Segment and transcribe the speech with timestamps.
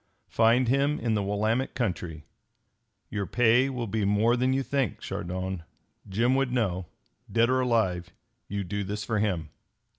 [0.29, 2.23] Find him in the Willamette country.
[3.11, 5.61] Your pay will be more than you think, Chardon.
[6.09, 6.87] Jim would know.
[7.31, 8.09] Dead or alive,
[8.47, 9.49] you do this for him.